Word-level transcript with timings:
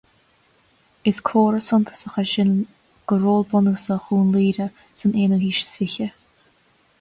Is 1.09 1.19
comhartha 1.27 1.59
suntasach 1.65 2.17
é 2.23 2.25
sin 2.31 2.51
de 3.07 3.15
ról 3.21 3.43
bunúsach 3.51 4.05
Dhún 4.09 4.29
Laoghaire 4.33 4.67
san 5.01 5.11
aonú 5.21 5.37
haois 5.43 5.61
is 5.67 5.73
fiche 5.83 6.07